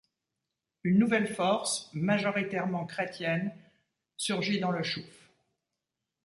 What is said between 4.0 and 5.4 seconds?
surgit dans le Chouf.